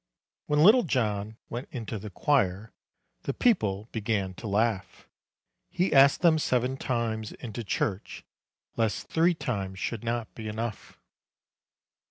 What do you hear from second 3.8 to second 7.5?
began to laugh; He asked them seven times